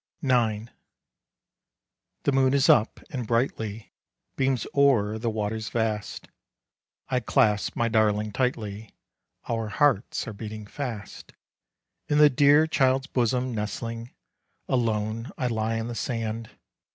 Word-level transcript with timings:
IX. 0.23 0.71
The 2.23 2.31
moon 2.31 2.55
is 2.55 2.69
up, 2.69 2.99
and 3.11 3.27
brightly 3.27 3.91
Beams 4.35 4.65
o'er 4.73 5.19
the 5.19 5.29
waters 5.29 5.69
vast. 5.69 6.27
I 7.09 7.19
clasp 7.19 7.75
my 7.75 7.87
darling 7.87 8.31
tightly; 8.31 8.95
Our 9.47 9.67
hearts 9.67 10.27
are 10.27 10.33
beating 10.33 10.65
fast. 10.65 11.33
In 12.09 12.17
the 12.17 12.31
dear 12.31 12.65
child's 12.65 13.05
bosom, 13.05 13.53
nestling, 13.53 14.09
Alone 14.67 15.29
I 15.37 15.45
lie 15.45 15.79
on 15.79 15.87
the 15.87 15.93
sand. 15.93 16.49